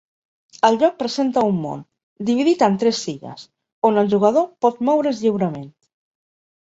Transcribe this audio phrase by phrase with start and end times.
[0.69, 1.83] El joc presenta un món,
[2.29, 3.45] dividit en tres illes,
[3.91, 5.69] on el jugador pot moure's lliurement.